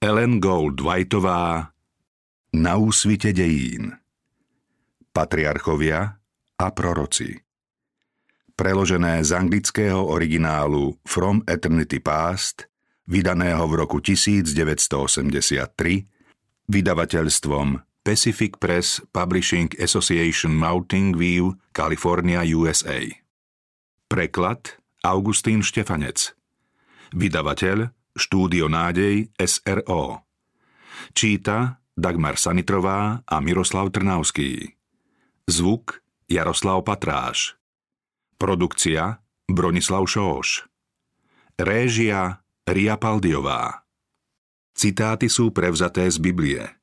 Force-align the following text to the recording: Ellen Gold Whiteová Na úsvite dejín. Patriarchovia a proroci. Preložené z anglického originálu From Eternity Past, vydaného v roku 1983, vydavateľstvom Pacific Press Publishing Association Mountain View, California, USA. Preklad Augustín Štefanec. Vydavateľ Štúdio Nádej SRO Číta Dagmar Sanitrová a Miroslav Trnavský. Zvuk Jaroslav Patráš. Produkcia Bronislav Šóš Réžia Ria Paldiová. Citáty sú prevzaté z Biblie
Ellen 0.00 0.40
Gold 0.40 0.80
Whiteová 0.80 1.76
Na 2.56 2.72
úsvite 2.80 3.36
dejín. 3.36 3.92
Patriarchovia 5.12 6.16
a 6.56 6.66
proroci. 6.72 7.36
Preložené 8.56 9.20
z 9.20 9.36
anglického 9.36 10.00
originálu 10.00 10.96
From 11.04 11.44
Eternity 11.44 12.00
Past, 12.00 12.64
vydaného 13.12 13.68
v 13.68 13.72
roku 13.76 14.00
1983, 14.00 15.68
vydavateľstvom 16.64 17.84
Pacific 18.00 18.56
Press 18.56 19.04
Publishing 19.12 19.68
Association 19.76 20.56
Mountain 20.56 21.12
View, 21.20 21.60
California, 21.76 22.40
USA. 22.56 23.04
Preklad 24.08 24.80
Augustín 25.04 25.60
Štefanec. 25.60 26.32
Vydavateľ 27.12 27.99
Štúdio 28.20 28.68
Nádej 28.68 29.32
SRO 29.40 30.20
Číta 31.16 31.80
Dagmar 31.96 32.36
Sanitrová 32.36 33.24
a 33.24 33.36
Miroslav 33.40 33.88
Trnavský. 33.96 34.76
Zvuk 35.48 36.04
Jaroslav 36.28 36.84
Patráš. 36.84 37.56
Produkcia 38.36 39.24
Bronislav 39.48 40.04
Šóš 40.04 40.68
Réžia 41.56 42.44
Ria 42.68 43.00
Paldiová. 43.00 43.88
Citáty 44.76 45.32
sú 45.32 45.48
prevzaté 45.48 46.04
z 46.12 46.20
Biblie 46.20 46.79